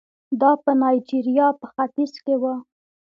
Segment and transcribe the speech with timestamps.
[0.41, 2.55] دا په نایجریا په ختیځ کې وو.